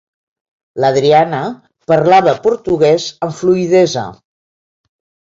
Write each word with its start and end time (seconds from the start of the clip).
L'Adriana 0.83 1.41
parlava 1.91 2.33
portuguès 2.47 3.05
amb 3.27 3.35
fluïdesa. 3.41 4.07